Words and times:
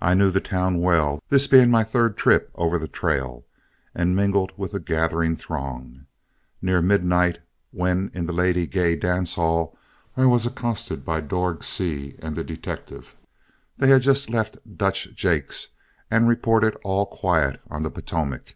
I 0.00 0.14
knew 0.14 0.30
the 0.30 0.40
town 0.40 0.80
well, 0.80 1.20
this 1.28 1.48
being 1.48 1.72
my 1.72 1.82
third 1.82 2.16
trip 2.16 2.52
over 2.54 2.78
the 2.78 2.86
trail, 2.86 3.44
and 3.92 4.14
mingled 4.14 4.52
with 4.56 4.70
the 4.70 4.78
gathering 4.78 5.34
throng. 5.34 6.06
Near 6.62 6.80
midnight, 6.80 7.38
and 7.38 7.42
when 7.72 8.10
in 8.14 8.26
the 8.26 8.32
Lady 8.32 8.64
Gay 8.68 8.94
dance 8.94 9.34
hall, 9.34 9.76
I 10.16 10.24
was 10.26 10.46
accosted 10.46 11.04
by 11.04 11.20
Dorg 11.20 11.64
Seay 11.64 12.14
and 12.20 12.36
the 12.36 12.44
detective. 12.44 13.16
They 13.76 13.88
had 13.88 14.02
just 14.02 14.30
left 14.30 14.56
Dutch 14.78 15.12
Jake's, 15.16 15.70
and 16.08 16.28
reported 16.28 16.76
all 16.84 17.04
quiet 17.06 17.60
on 17.68 17.82
the 17.82 17.90
Potomac. 17.90 18.54